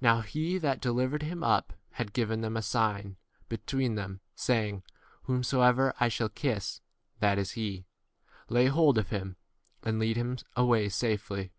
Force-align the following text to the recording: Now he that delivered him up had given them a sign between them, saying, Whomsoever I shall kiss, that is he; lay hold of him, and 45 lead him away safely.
Now 0.00 0.20
he 0.20 0.56
that 0.58 0.80
delivered 0.80 1.24
him 1.24 1.42
up 1.42 1.72
had 1.94 2.12
given 2.12 2.42
them 2.42 2.56
a 2.56 2.62
sign 2.62 3.16
between 3.48 3.96
them, 3.96 4.20
saying, 4.36 4.84
Whomsoever 5.24 5.92
I 5.98 6.06
shall 6.08 6.28
kiss, 6.28 6.80
that 7.18 7.38
is 7.38 7.50
he; 7.58 7.84
lay 8.48 8.66
hold 8.66 8.98
of 8.98 9.08
him, 9.08 9.34
and 9.82 9.96
45 9.96 9.98
lead 9.98 10.16
him 10.16 10.38
away 10.54 10.88
safely. 10.88 11.50